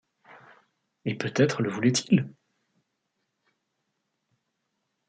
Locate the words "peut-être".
1.13-1.61